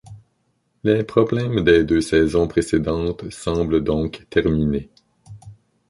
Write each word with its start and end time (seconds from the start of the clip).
Les 0.83 1.03
problèmes 1.03 1.63
des 1.63 1.83
deux 1.83 2.01
saisons 2.01 2.47
précédentes 2.47 3.29
semblent 3.31 3.83
donc 3.83 4.25
terminées. 4.31 4.89